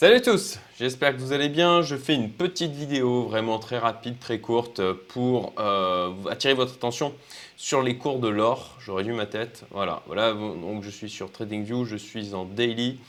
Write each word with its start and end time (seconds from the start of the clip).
Salut 0.00 0.14
à 0.14 0.20
tous, 0.20 0.60
j'espère 0.78 1.16
que 1.16 1.20
vous 1.20 1.32
allez 1.32 1.48
bien. 1.48 1.82
Je 1.82 1.96
fais 1.96 2.14
une 2.14 2.30
petite 2.30 2.70
vidéo 2.70 3.24
vraiment 3.24 3.58
très 3.58 3.78
rapide, 3.78 4.20
très 4.20 4.38
courte 4.38 4.80
pour 5.08 5.54
euh, 5.58 6.12
attirer 6.30 6.54
votre 6.54 6.74
attention 6.74 7.12
sur 7.56 7.82
les 7.82 7.96
cours 7.96 8.20
de 8.20 8.28
l'or. 8.28 8.76
J'aurais 8.78 9.02
dû 9.02 9.12
ma 9.12 9.26
tête. 9.26 9.64
Voilà, 9.72 10.04
voilà. 10.06 10.34
Donc 10.34 10.84
je 10.84 10.90
suis 10.90 11.10
sur 11.10 11.32
TradingView, 11.32 11.84
je 11.84 11.96
suis 11.96 12.32
en 12.32 12.44
daily. 12.44 13.00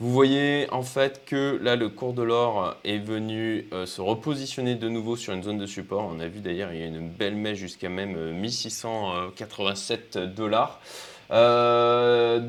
Vous 0.00 0.10
voyez 0.10 0.66
en 0.72 0.82
fait 0.82 1.24
que 1.24 1.60
là 1.62 1.76
le 1.76 1.88
cours 1.88 2.12
de 2.12 2.24
l'or 2.24 2.74
est 2.82 2.98
venu 2.98 3.68
euh, 3.72 3.86
se 3.86 4.00
repositionner 4.00 4.74
de 4.74 4.88
nouveau 4.88 5.14
sur 5.14 5.34
une 5.34 5.44
zone 5.44 5.58
de 5.58 5.66
support. 5.66 6.10
On 6.12 6.18
a 6.18 6.26
vu 6.26 6.40
d'ailleurs 6.40 6.72
il 6.72 6.80
y 6.80 6.82
a 6.82 6.86
une 6.86 7.08
belle 7.08 7.36
mèche 7.36 7.58
jusqu'à 7.58 7.88
même 7.88 8.32
1687 8.32 10.16
euh, 10.16 10.26
dollars. 10.26 10.80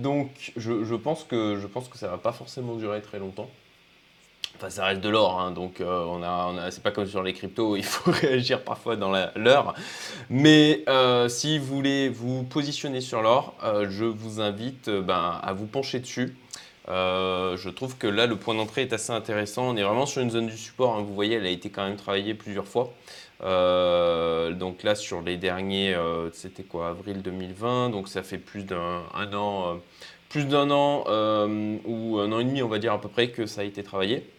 donc 0.02 0.52
je, 0.58 0.96
pense 0.96 1.26
que, 1.26 1.60
je 1.62 1.68
pense 1.68 1.90
que 1.90 2.00
ça 2.00 2.08
ne 2.08 2.12
va 2.14 2.18
pas 2.18 2.32
forcément 2.32 2.74
durer 2.74 3.00
très 3.00 3.20
longtemps. 3.20 3.52
Enfin, 4.56 4.70
ça 4.70 4.86
reste 4.86 5.02
de 5.02 5.10
l'or, 5.10 5.40
hein, 5.40 5.52
donc 5.52 5.82
euh, 5.82 6.06
on 6.06 6.22
a, 6.22 6.70
c'est 6.70 6.84
pas 6.84 6.92
comme 6.92 7.08
sur 7.08 7.24
les 7.24 7.34
cryptos, 7.34 7.76
il 7.76 7.84
faut 7.84 8.12
réagir 8.22 8.64
parfois 8.64 8.96
dans 8.96 9.12
l'heure. 9.12 9.74
Mais 10.30 10.84
euh, 10.88 11.28
si 11.28 11.58
vous 11.58 11.66
voulez 11.66 12.10
vous 12.10 12.44
positionner 12.44 13.02
sur 13.02 13.22
l'or, 13.24 13.56
euh, 13.64 13.88
je 13.90 14.06
vous 14.06 14.42
invite 14.42 14.90
ben, 14.90 15.40
à 15.42 15.54
vous 15.54 15.66
pencher 15.66 16.00
dessus. 16.00 16.36
je 16.88 17.70
trouve 17.70 17.98
que 17.98 18.08
là, 18.08 18.28
le 18.28 18.36
point 18.36 18.54
d'entrée 18.54 18.84
est 18.84 18.94
assez 18.94 19.12
intéressant. 19.12 19.70
On 19.70 19.76
est 19.76 19.84
vraiment 19.84 20.06
sur 20.06 20.22
une 20.22 20.30
zone 20.30 20.48
du 20.48 20.58
support. 20.58 20.98
Hein. 20.98 21.02
Vous 21.02 21.16
voyez, 21.16 21.36
elle 21.38 21.46
a 21.46 21.50
été 21.50 21.70
quand 21.70 21.86
même 21.86 21.98
travaillée 21.98 22.36
plusieurs 22.36 22.68
fois. 22.68 22.94
donc 23.42 24.84
là, 24.84 24.94
sur 24.96 25.22
les 25.22 25.38
derniers, 25.38 25.98
c'était 26.32 26.64
quoi, 26.64 26.90
avril 26.90 27.22
2020. 27.24 27.90
Donc 27.90 28.08
ça 28.08 28.22
fait 28.22 28.38
plus 28.38 28.64
d'un 28.66 29.04
an, 29.34 29.80
plus 30.30 30.46
d'un 30.46 30.70
an 30.70 31.06
ou 31.86 32.20
un 32.20 32.32
an 32.32 32.40
et 32.40 32.44
demi, 32.44 32.62
on 32.62 32.70
va 32.70 32.78
dire 32.80 32.94
à 32.94 33.02
peu 33.02 33.10
près, 33.10 33.30
que 33.30 33.46
ça 33.48 33.62
a 33.62 33.64
été 33.64 33.82
travaillé. 33.84 34.30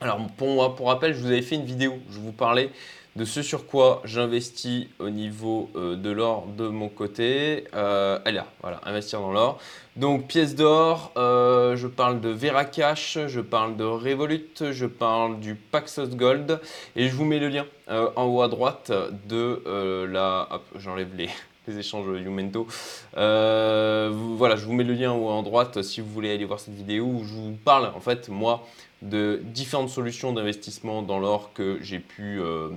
Alors 0.00 0.18
pour 0.36 0.48
moi, 0.48 0.74
pour 0.74 0.88
rappel, 0.88 1.14
je 1.14 1.20
vous 1.20 1.26
avais 1.26 1.42
fait 1.42 1.54
une 1.54 1.64
vidéo, 1.64 1.94
je 2.10 2.18
vous 2.18 2.32
parlais 2.32 2.70
de 3.16 3.24
ce 3.24 3.42
sur 3.42 3.66
quoi 3.66 4.02
j'investis 4.04 4.88
au 4.98 5.08
niveau 5.08 5.70
euh, 5.76 5.94
de 5.94 6.10
l'or 6.10 6.46
de 6.58 6.66
mon 6.66 6.88
côté. 6.88 7.64
Euh, 7.74 8.18
voilà, 8.60 8.80
investir 8.84 9.20
dans 9.20 9.32
l'or. 9.32 9.60
Donc 9.96 10.26
pièces 10.26 10.56
d'or, 10.56 11.12
euh, 11.16 11.76
je 11.76 11.86
parle 11.86 12.20
de 12.20 12.28
Veracash, 12.28 13.18
je 13.28 13.40
parle 13.40 13.76
de 13.76 13.84
Revolut, 13.84 14.72
je 14.72 14.86
parle 14.86 15.38
du 15.38 15.54
Paxos 15.54 16.08
Gold 16.08 16.60
et 16.96 17.08
je 17.08 17.14
vous 17.14 17.24
mets 17.24 17.38
le 17.38 17.48
lien 17.48 17.66
en 17.88 18.24
haut 18.24 18.42
à 18.42 18.48
droite 18.48 18.90
de 19.28 19.62
la... 20.10 20.48
Hop, 20.50 20.64
j'enlève 20.76 21.14
les, 21.14 21.28
les 21.68 21.78
échanges 21.78 22.06
Youmento. 22.20 22.66
voilà, 23.12 24.56
je 24.56 24.64
vous 24.64 24.72
mets 24.72 24.82
le 24.82 24.94
lien 24.94 25.12
en 25.12 25.18
haut 25.18 25.38
à 25.38 25.42
droite 25.42 25.82
si 25.82 26.00
vous 26.00 26.10
voulez 26.10 26.34
aller 26.34 26.44
voir 26.44 26.58
cette 26.58 26.74
vidéo 26.74 27.04
où 27.04 27.24
je 27.24 27.32
vous 27.34 27.56
parle 27.64 27.92
en 27.94 28.00
fait 28.00 28.28
moi 28.28 28.66
de 29.04 29.42
différentes 29.44 29.90
solutions 29.90 30.32
d'investissement 30.32 31.02
dans 31.02 31.18
l'or 31.18 31.52
que 31.52 31.78
j'ai 31.82 31.98
pu, 31.98 32.40
euh, 32.40 32.70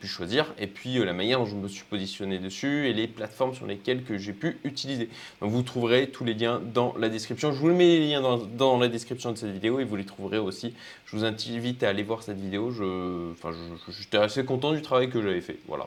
pu 0.00 0.06
choisir 0.06 0.54
et 0.58 0.66
puis 0.66 0.98
euh, 0.98 1.04
la 1.04 1.12
manière 1.12 1.40
dont 1.40 1.44
je 1.44 1.54
me 1.54 1.68
suis 1.68 1.84
positionné 1.84 2.38
dessus 2.38 2.88
et 2.88 2.94
les 2.94 3.06
plateformes 3.06 3.54
sur 3.54 3.66
lesquelles 3.66 4.02
que 4.02 4.16
j'ai 4.16 4.32
pu 4.32 4.58
utiliser. 4.64 5.10
Vous 5.42 5.62
trouverez 5.62 6.08
tous 6.08 6.24
les 6.24 6.32
liens 6.32 6.60
dans 6.72 6.94
la 6.98 7.10
description. 7.10 7.52
Je 7.52 7.58
vous 7.58 7.68
mets 7.68 7.98
les 7.98 8.08
liens 8.08 8.22
dans, 8.56 8.78
la 8.78 8.88
description 8.88 9.30
de 9.30 9.36
cette 9.36 9.52
vidéo 9.52 9.78
et 9.78 9.84
vous 9.84 9.96
les 9.96 10.06
trouverez 10.06 10.38
aussi. 10.38 10.72
Je 11.04 11.16
vous 11.16 11.24
invite 11.26 11.82
à 11.82 11.90
aller 11.90 12.02
voir 12.02 12.22
cette 12.22 12.40
vidéo. 12.40 12.70
Je, 12.70 13.32
enfin, 13.32 13.50
j'étais 13.90 14.16
assez 14.16 14.42
content 14.46 14.72
du 14.72 14.80
travail 14.80 15.10
que 15.10 15.20
j'avais 15.20 15.42
fait. 15.42 15.58
Voilà. 15.68 15.86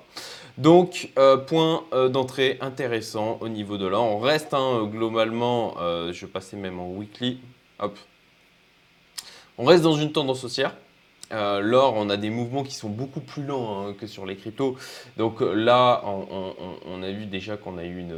Donc, 0.59 1.09
euh, 1.18 1.38
point 1.38 1.84
d'entrée 2.12 2.59
intéressant 2.62 3.40
au 3.42 3.50
niveau 3.50 3.78
de 3.78 3.88
l'or. 3.88 4.03
On 4.03 4.20
reste 4.20 4.53
hein, 4.53 4.88
globalement, 4.92 5.75
je 6.12 6.25
passais 6.28 6.56
même 6.56 6.80
en 6.80 6.92
weekly. 6.92 7.40
Hop, 7.80 7.98
on 9.58 9.66
reste 9.66 9.83
dans 9.83 9.95
une 9.95 10.11
tendance 10.11 10.44
haussière. 10.44 10.75
Euh, 11.33 11.59
l'or, 11.59 11.94
on 11.97 12.09
a 12.09 12.16
des 12.16 12.30
mouvements 12.30 12.63
qui 12.63 12.73
sont 12.73 12.89
beaucoup 12.89 13.19
plus 13.19 13.44
lents 13.44 13.88
hein, 13.88 13.95
que 14.00 14.08
sur 14.08 14.25
les 14.25 14.38
cryptos. 14.38 14.77
Donc 15.17 15.41
euh, 15.41 15.53
là, 15.53 16.02
on, 16.05 17.03
a 17.03 17.12
vu 17.12 17.25
déjà 17.25 17.57
qu'on 17.57 17.78
a 17.78 17.84
eu 17.84 18.00
une 18.00 18.16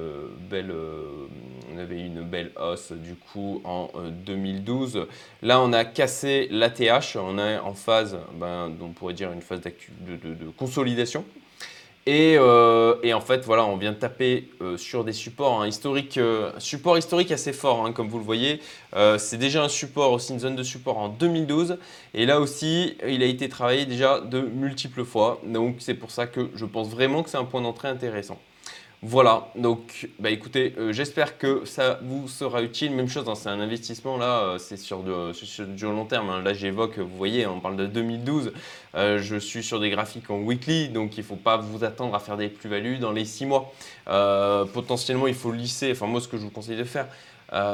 belle, 0.50 0.70
euh, 0.70 1.28
on 1.74 1.80
avait 1.80 2.02
une 2.06 2.22
belle 2.22 2.52
hausse 2.60 2.92
du 2.92 3.16
coup 3.16 3.62
en 3.64 3.90
2012. 4.26 5.08
Là, 5.42 5.60
on 5.60 5.74
a 5.74 5.86
cassé 5.86 6.48
l'ATH. 6.52 7.16
On 7.16 7.40
est 7.40 7.58
en 7.58 7.74
phase, 7.74 8.18
ben, 8.36 8.72
on 8.80 8.90
pourrait 8.90 9.16
dire 9.16 9.32
une 9.32 9.42
phase 9.42 9.62
de, 9.62 10.50
consolidation. 10.56 11.26
Euh, 12.10 12.96
et, 13.04 13.14
en 13.14 13.22
fait, 13.22 13.46
voilà, 13.46 13.66
on 13.66 13.78
vient 13.78 13.92
de 13.92 13.98
taper 13.98 14.50
euh, 14.62 14.78
sur 14.78 15.04
des 15.04 15.14
supports 15.14 15.62
hein, 15.62 15.68
historiques, 15.68 16.18
euh, 16.18 16.52
support 16.58 16.98
historique 16.98 17.32
assez 17.32 17.54
fort, 17.54 17.86
hein, 17.86 17.92
comme 17.92 18.08
vous 18.10 18.18
le 18.18 18.24
voyez. 18.24 18.60
c'est 19.18 19.38
déjà 19.38 19.64
un 19.64 19.70
support, 19.70 20.12
aussi 20.12 20.34
une 20.34 20.40
zone 20.40 20.56
de 20.56 20.64
support 20.64 20.98
en 20.98 21.10
2012. 21.10 21.78
Et 22.14 22.26
là 22.26 22.40
aussi, 22.40 22.98
il 23.08 23.24
a 23.24 23.26
été 23.26 23.50
travaillé 23.50 23.86
déjà 23.86 24.20
de 24.20 24.42
multiples 24.42 25.06
fois. 25.06 25.42
Donc, 25.46 25.78
c'est 25.80 25.94
pour 25.94 26.12
ça 26.12 26.28
que 26.28 26.50
je 26.56 26.66
pense 26.66 26.90
vraiment 26.90 27.24
que 27.24 27.30
c'est 27.30 27.38
un 27.38 27.46
point 27.46 27.62
d'entrée 27.62 27.88
intéressant. 27.88 28.40
Voilà, 29.02 29.48
donc 29.56 30.10
bah 30.20 30.30
écoutez, 30.30 30.76
euh, 30.78 30.92
j'espère 30.92 31.38
que 31.38 31.64
ça 31.64 32.02
vous 32.04 32.28
sera 32.28 32.62
utile. 32.62 32.92
Même 32.92 33.08
chose, 33.08 33.30
hein, 33.30 33.36
c'est 33.36 33.48
un 33.48 33.62
investissement 33.62 34.18
là, 34.18 34.40
euh, 34.40 34.58
c'est 34.58 34.76
sur, 34.76 35.04
du 35.04 35.86
long 35.86 36.04
terme. 36.04 36.30
Hein. 36.30 36.42
Là, 36.42 36.54
j'évoque, 36.54 37.00
vous 37.00 37.16
voyez, 37.16 37.48
on 37.48 37.62
parle 37.62 37.78
de 37.78 37.86
2012. 37.86 38.52
Euh, 38.96 39.18
je 39.22 39.38
suis 39.38 39.64
sur 39.64 39.80
des 39.80 39.90
graphiques 39.90 40.30
en 40.30 40.40
weekly, 40.40 40.90
donc 40.90 41.16
il 41.16 41.22
ne 41.22 41.26
faut 41.26 41.38
pas 41.38 41.56
vous 41.56 41.86
attendre 41.86 42.14
à 42.14 42.20
faire 42.20 42.36
des 42.36 42.50
plus-values 42.50 42.98
dans 42.98 43.14
les 43.14 43.24
6 43.24 43.46
mois. 43.46 43.74
potentiellement, 44.74 45.28
il 45.28 45.34
faut 45.34 45.54
lisser, 45.54 45.92
enfin 45.94 46.06
moi, 46.06 46.20
ce 46.20 46.28
que 46.28 46.36
je 46.36 46.44
vous 46.44 46.50
conseille 46.50 46.78
de 46.78 46.84
faire, 46.84 47.08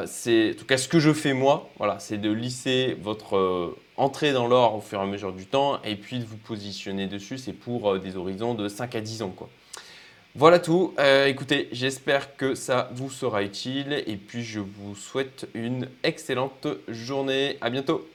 c'est, 0.05 0.51
en 0.51 0.59
tout 0.59 0.65
cas, 0.65 0.77
ce 0.77 0.87
que 0.87 0.99
je 0.99 1.11
fais 1.11 1.33
moi, 1.33 1.69
voilà, 1.79 1.97
c'est 1.97 2.19
de 2.19 2.31
lisser 2.31 2.97
votre 3.01 3.75
entrée 3.97 4.31
dans 4.31 4.47
l'or 4.47 4.75
au 4.75 4.81
fur 4.81 4.99
et 4.99 5.03
à 5.03 5.07
mesure 5.07 5.33
du 5.33 5.47
temps 5.47 5.81
et 5.83 5.95
puis 5.95 6.19
de 6.19 6.25
vous 6.25 6.37
positionner 6.37 7.07
dessus. 7.07 7.39
C'est 7.39 7.53
pour 7.53 7.97
des 7.97 8.15
horizons 8.15 8.53
de 8.53 8.67
5 8.67 8.93
à 8.93 9.01
10 9.01 9.23
ans, 9.23 9.33
quoi. 9.35 9.49
Voilà 10.37 10.59
tout. 10.59 10.93
Euh, 10.99 11.27
écoutez, 11.27 11.69
j'espère 11.71 12.35
que 12.35 12.55
ça 12.55 12.89
vous 12.93 13.09
sera 13.09 13.41
utile 13.41 14.03
et 14.05 14.17
puis 14.17 14.43
je 14.43 14.59
vous 14.59 14.93
souhaite 14.93 15.47
une 15.53 15.87
excellente 16.03 16.67
journée. 16.89 17.57
À 17.61 17.69
bientôt. 17.69 18.05